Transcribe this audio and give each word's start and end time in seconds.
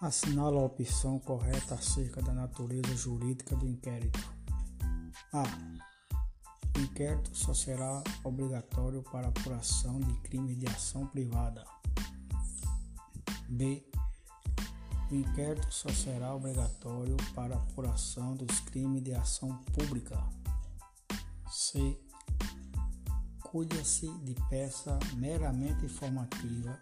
Assinala 0.00 0.62
a 0.62 0.64
opção 0.64 1.18
correta 1.18 1.74
acerca 1.74 2.22
da 2.22 2.32
natureza 2.32 2.96
jurídica 2.96 3.54
do 3.54 3.68
inquérito. 3.68 4.18
A. 5.30 5.42
O 6.74 6.80
inquérito 6.80 7.36
só 7.36 7.52
será 7.52 8.02
obrigatório 8.24 9.02
para 9.02 9.28
apuração 9.28 10.00
de 10.00 10.14
crimes 10.20 10.56
de 10.58 10.66
ação 10.68 11.06
privada. 11.06 11.66
B. 13.46 13.84
O 15.10 15.14
inquérito 15.16 15.70
só 15.70 15.90
será 15.90 16.34
obrigatório 16.34 17.18
para 17.34 17.56
apuração 17.56 18.34
dos 18.34 18.58
crimes 18.60 19.02
de 19.02 19.12
ação 19.12 19.54
pública. 19.74 20.18
C. 21.50 22.00
Cuida-se 23.42 24.10
de 24.20 24.34
peça 24.48 24.98
meramente 25.16 25.84
informativa 25.84 26.80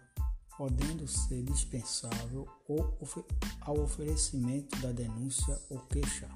podendo 0.59 1.07
ser 1.07 1.41
dispensável 1.43 2.45
ao 3.61 3.79
oferecimento 3.79 4.77
da 4.81 4.91
denúncia 4.91 5.57
ou 5.69 5.79
queixa. 5.79 6.27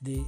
D. 0.00 0.26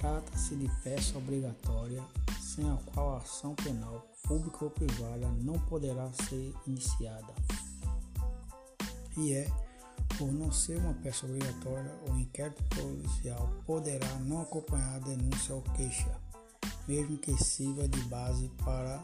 Trata-se 0.00 0.56
de 0.56 0.68
peça 0.82 1.16
obrigatória, 1.16 2.02
sem 2.40 2.68
a 2.68 2.76
qual 2.92 3.14
a 3.14 3.18
ação 3.18 3.54
penal, 3.54 4.04
pública 4.24 4.64
ou 4.64 4.70
privada, 4.72 5.28
não 5.40 5.56
poderá 5.68 6.12
ser 6.12 6.52
iniciada. 6.66 7.32
E 9.16 9.32
é, 9.32 9.48
por 10.18 10.32
não 10.32 10.50
ser 10.50 10.78
uma 10.78 10.94
peça 10.94 11.26
obrigatória, 11.26 11.94
o 12.10 12.18
inquérito 12.18 12.64
policial 12.74 13.48
poderá 13.64 14.12
não 14.16 14.40
acompanhar 14.40 14.96
a 14.96 14.98
denúncia 14.98 15.54
ou 15.54 15.62
queixa, 15.76 16.20
mesmo 16.88 17.16
que 17.18 17.32
sirva 17.36 17.86
de 17.86 18.00
base 18.06 18.48
para 18.64 19.00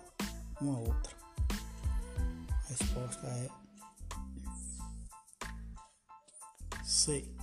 uma 0.60 0.76
outra 0.76 1.27
resposta 2.68 3.26
é 3.26 3.48
C. 6.84 7.34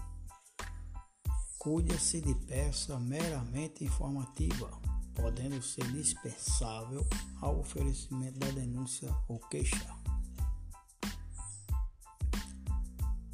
Cuida-se 1.57 2.21
de 2.21 2.35
peça 2.35 2.99
meramente 2.99 3.83
informativa, 3.83 4.69
podendo 5.15 5.61
ser 5.63 5.91
dispensável 5.91 7.05
ao 7.41 7.59
oferecimento 7.59 8.37
da 8.37 8.51
denúncia 8.51 9.09
ou 9.27 9.39
queixa. 9.39 9.87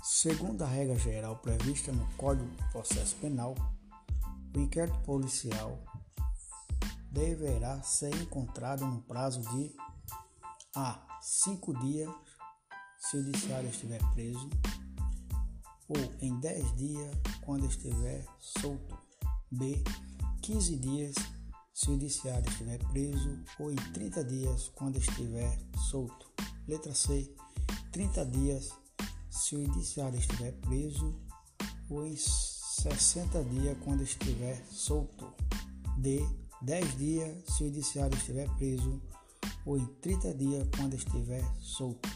Segundo 0.03 0.62
a 0.62 0.67
regra 0.67 0.97
geral 0.97 1.38
prevista 1.38 1.92
no 1.92 2.06
Código 2.16 2.50
de 2.50 2.72
Processo 2.72 3.16
Penal, 3.17 3.56
o 4.56 4.59
inquérito 4.59 5.00
policial 5.00 5.84
deverá 7.12 7.81
ser 7.81 8.16
encontrado 8.22 8.86
no 8.86 9.02
prazo 9.02 9.42
de 9.42 9.75
A 10.74 11.06
cinco 11.22 11.78
dias 11.80 12.10
se 12.98 13.18
o 13.18 13.24
judiciário 13.26 13.70
estiver 13.70 14.00
preso, 14.14 14.50
ou 15.90 15.98
em 16.22 16.40
10 16.40 16.78
dias 16.78 17.18
quando 17.42 17.66
estiver 17.66 18.26
solto. 18.40 18.98
B. 19.52 19.84
15 20.42 20.78
dias 20.78 21.16
se 21.74 21.90
o 21.90 21.94
judiciário 21.96 22.50
estiver 22.50 22.78
preso, 22.88 23.44
ou 23.60 23.70
em 23.70 23.76
30 23.76 24.24
dias 24.24 24.70
quando 24.70 24.96
estiver 24.96 25.60
solto. 25.90 26.32
Letra 26.66 26.96
C. 26.96 27.36
30 27.92 28.26
dias 28.28 28.70
se 29.30 29.58
o 29.58 29.66
judiciário 29.66 30.18
estiver 30.18 30.54
preso, 30.54 31.20
ou 31.90 32.08
em 32.08 32.16
60 32.16 33.44
dias 33.44 33.78
quando 33.84 34.04
estiver 34.04 34.66
solto. 34.68 35.34
D. 35.98 36.26
10 36.62 36.98
dias 36.98 37.44
se 37.50 37.64
o 37.66 37.68
judiciário 37.68 38.18
estiver 38.18 38.48
preso, 38.56 39.02
ou 39.66 39.78
em 39.78 39.86
30 40.02 40.34
dias 40.34 40.67
quando 40.76 40.95
estiver 40.95 41.44
solto. 41.59 42.09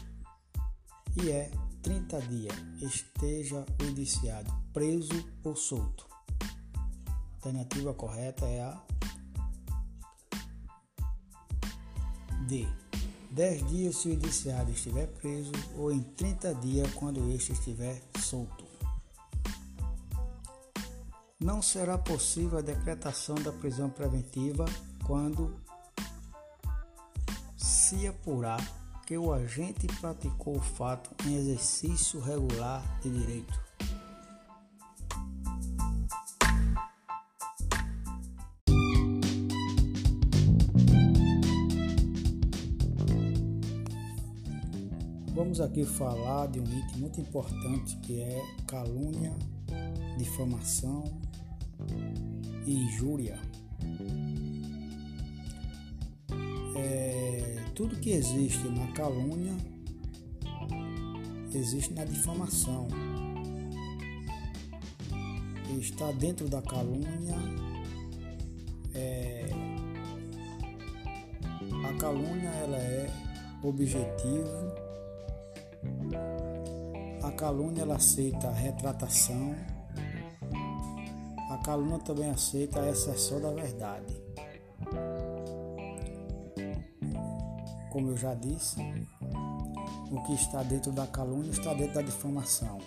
E 1.22 1.30
é 1.30 1.50
30 1.82 2.20
dias 2.22 2.54
esteja 2.82 3.64
o 3.80 3.84
indiciado 3.84 4.52
preso 4.72 5.24
ou 5.44 5.54
solto. 5.54 6.06
A 6.40 7.34
alternativa 7.36 7.94
correta 7.94 8.44
é 8.46 8.62
a 8.62 8.82
D. 12.46 12.66
10 13.30 13.68
dias 13.68 13.96
se 13.96 14.08
o 14.08 14.12
indiciado 14.12 14.70
estiver 14.70 15.06
preso 15.06 15.52
ou 15.76 15.92
em 15.92 16.02
30 16.02 16.54
dias 16.56 16.92
quando 16.94 17.30
este 17.32 17.52
estiver 17.52 18.02
solto. 18.20 18.64
Não 21.38 21.60
será 21.60 21.98
possível 21.98 22.58
a 22.58 22.62
decretação 22.62 23.34
da 23.36 23.52
prisão 23.52 23.90
preventiva 23.90 24.64
quando 25.06 25.54
se 27.86 28.04
apurar 28.08 28.60
que 29.06 29.16
o 29.16 29.32
agente 29.32 29.86
praticou 30.00 30.56
o 30.56 30.60
fato 30.60 31.08
em 31.24 31.36
exercício 31.36 32.18
regular 32.18 32.82
de 33.00 33.10
direito. 33.10 33.60
Vamos 45.32 45.60
aqui 45.60 45.84
falar 45.84 46.48
de 46.48 46.58
um 46.58 46.64
item 46.64 46.98
muito 46.98 47.20
importante 47.20 47.96
que 47.98 48.20
é 48.20 48.42
calúnia, 48.66 49.32
difamação 50.18 51.04
e 52.66 52.72
injúria. 52.72 53.38
Tudo 57.76 57.94
que 57.96 58.10
existe 58.10 58.66
na 58.70 58.90
calúnia 58.92 59.54
existe 61.54 61.92
na 61.92 62.04
difamação. 62.04 62.88
Está 65.78 66.10
dentro 66.12 66.48
da 66.48 66.62
calúnia 66.62 67.36
é, 68.94 69.44
a 71.84 71.92
calúnia 71.98 72.48
ela 72.48 72.78
é 72.78 73.10
objetivo. 73.62 74.72
A 77.22 77.30
calúnia 77.32 77.82
ela 77.82 77.96
aceita 77.96 78.48
a 78.48 78.52
retratação. 78.52 79.54
A 81.50 81.58
calúnia 81.58 81.98
também 81.98 82.30
aceita 82.30 82.80
a 82.80 82.90
exceção 82.90 83.38
da 83.38 83.50
verdade. 83.50 84.25
Como 87.96 88.10
eu 88.10 88.16
já 88.18 88.34
disse, 88.34 88.78
o 90.10 90.22
que 90.24 90.34
está 90.34 90.62
dentro 90.62 90.92
da 90.92 91.06
calúnia 91.06 91.50
está 91.50 91.72
dentro 91.72 91.94
da 91.94 92.02
difamação. 92.02 92.78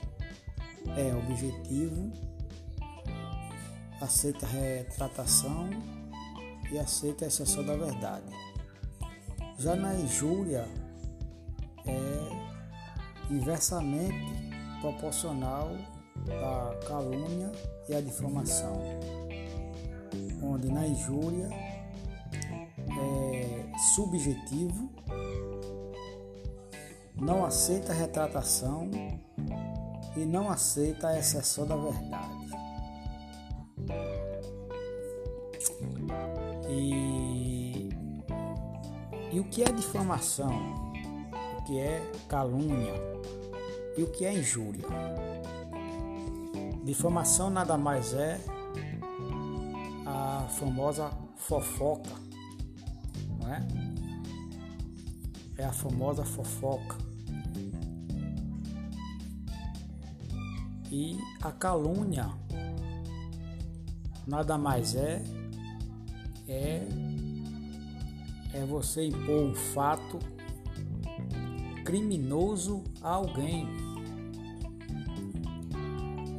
É 0.95 1.15
objetivo, 1.15 2.11
aceita 3.99 4.45
a 4.45 4.49
retratação 4.49 5.67
e 6.71 6.77
aceita 6.77 7.25
a 7.25 7.27
exceção 7.27 7.65
da 7.65 7.75
verdade. 7.75 8.31
Já 9.57 9.75
na 9.75 9.95
injúria 9.95 10.67
é 11.87 13.33
inversamente 13.33 14.51
proporcional 14.79 15.71
à 16.29 16.85
calúnia 16.85 17.51
e 17.89 17.95
à 17.95 17.99
difamação, 17.99 18.79
onde 20.43 20.71
na 20.71 20.85
injúria 20.85 21.49
é 22.91 23.38
subjetivo 23.79 24.89
não 27.15 27.45
aceita 27.45 27.93
retratação 27.93 28.89
e 30.15 30.25
não 30.25 30.49
aceita 30.49 31.09
a 31.09 31.19
exceção 31.19 31.65
da 31.65 31.75
verdade. 31.75 32.49
E, 36.69 37.89
e 39.31 39.39
o 39.39 39.43
que 39.45 39.63
é 39.63 39.71
difamação? 39.71 40.91
O 41.57 41.63
que 41.63 41.79
é 41.79 42.01
calúnia? 42.27 42.93
E 43.97 44.03
o 44.03 44.07
que 44.07 44.25
é 44.25 44.33
injúria? 44.33 44.87
Difamação 46.83 47.49
nada 47.49 47.77
mais 47.77 48.13
é 48.13 48.39
a 50.05 50.47
famosa 50.49 51.11
fofoca, 51.35 52.28
não 53.49 53.55
é? 53.55 53.67
É 55.57 55.65
a 55.65 55.73
famosa 55.73 56.23
fofoca. 56.23 56.97
E 60.91 61.17
a 61.41 61.51
calúnia 61.51 62.29
nada 64.25 64.57
mais 64.57 64.95
é 64.95 65.23
é 66.47 66.87
é 68.53 68.65
você 68.65 69.05
impor 69.05 69.43
um 69.43 69.55
fato 69.55 70.19
criminoso 71.85 72.83
a 73.01 73.09
alguém. 73.09 73.67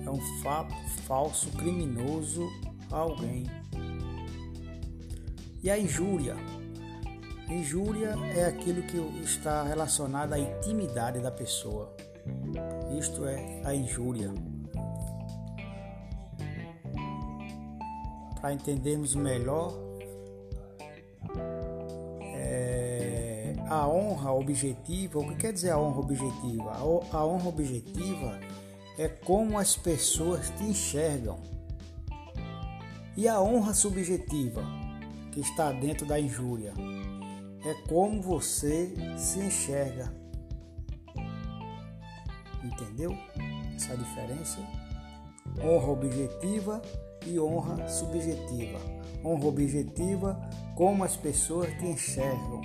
É 0.04 0.10
um 0.10 0.20
fato 0.42 0.74
falso 1.04 1.48
criminoso 1.52 2.48
a 2.90 2.98
alguém. 2.98 3.44
E 5.62 5.70
a 5.70 5.78
injúria? 5.78 6.36
Injúria 7.50 8.14
é 8.37 8.44
aquilo 8.44 8.82
que 8.82 8.97
está 9.23 9.64
relacionado 9.64 10.32
à 10.32 10.38
intimidade 10.38 11.19
da 11.20 11.31
pessoa 11.31 11.94
isto 12.99 13.25
é 13.25 13.62
a 13.64 13.75
injúria. 13.75 14.32
Para 18.41 18.52
entendermos 18.55 19.14
melhor 19.14 19.73
é, 22.23 23.55
a 23.69 23.87
honra 23.87 24.32
objetiva, 24.32 25.19
o 25.19 25.29
que 25.29 25.37
quer 25.37 25.52
dizer 25.52 25.70
a 25.70 25.79
honra 25.79 26.00
objetiva? 26.00 26.73
A 27.12 27.25
honra 27.25 27.49
objetiva 27.49 28.41
é 28.99 29.08
como 29.08 29.58
as 29.58 29.76
pessoas 29.76 30.50
te 30.50 30.64
enxergam. 30.64 31.38
E 33.17 33.29
a 33.29 33.41
honra 33.41 33.75
subjetiva, 33.75 34.62
que 35.32 35.41
está 35.41 35.70
dentro 35.73 36.06
da 36.06 36.19
injúria, 36.19 36.73
é 37.64 37.74
como 37.88 38.22
você 38.22 38.94
se 39.16 39.40
enxerga. 39.40 40.12
Entendeu 42.64 43.16
essa 43.76 43.96
diferença? 43.96 44.58
Honra 45.62 45.88
objetiva 45.88 46.82
e 47.26 47.38
honra 47.38 47.88
subjetiva. 47.88 48.78
Honra 49.24 49.46
objetiva, 49.46 50.40
como 50.76 51.04
as 51.04 51.16
pessoas 51.16 51.70
te 51.78 51.86
enxergam. 51.86 52.60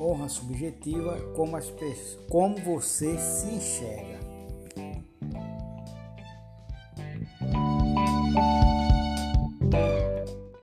Honra 0.00 0.28
subjetiva, 0.28 1.16
como, 1.34 1.56
as 1.56 1.72
como 2.28 2.56
você 2.58 3.16
se 3.18 3.46
enxerga. 3.46 4.23